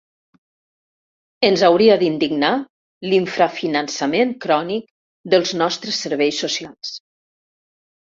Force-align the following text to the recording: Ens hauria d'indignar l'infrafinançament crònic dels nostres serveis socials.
Ens 1.49 1.63
hauria 1.67 1.97
d'indignar 2.03 2.53
l'infrafinançament 3.11 4.31
crònic 4.47 4.87
dels 5.35 5.53
nostres 5.61 6.01
serveis 6.07 6.41
socials. 6.45 6.95